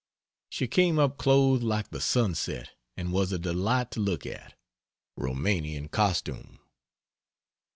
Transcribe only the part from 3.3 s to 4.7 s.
a delight to look at.